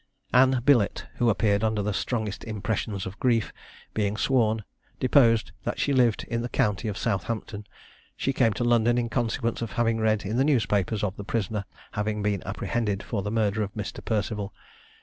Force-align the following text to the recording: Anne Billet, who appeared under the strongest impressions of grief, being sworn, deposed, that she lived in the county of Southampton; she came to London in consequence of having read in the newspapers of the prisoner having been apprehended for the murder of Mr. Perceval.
Anne 0.33 0.63
Billet, 0.65 1.05
who 1.17 1.29
appeared 1.29 1.63
under 1.63 1.83
the 1.83 1.93
strongest 1.93 2.43
impressions 2.45 3.05
of 3.05 3.19
grief, 3.19 3.53
being 3.93 4.17
sworn, 4.17 4.63
deposed, 4.99 5.51
that 5.63 5.77
she 5.79 5.93
lived 5.93 6.23
in 6.23 6.41
the 6.41 6.49
county 6.49 6.87
of 6.87 6.97
Southampton; 6.97 7.67
she 8.17 8.33
came 8.33 8.51
to 8.53 8.63
London 8.63 8.97
in 8.97 9.09
consequence 9.09 9.61
of 9.61 9.73
having 9.73 9.99
read 9.99 10.25
in 10.25 10.37
the 10.37 10.43
newspapers 10.43 11.03
of 11.03 11.17
the 11.17 11.23
prisoner 11.23 11.65
having 11.91 12.23
been 12.23 12.41
apprehended 12.47 13.03
for 13.03 13.21
the 13.21 13.29
murder 13.29 13.61
of 13.61 13.71
Mr. 13.75 14.03
Perceval. 14.03 14.51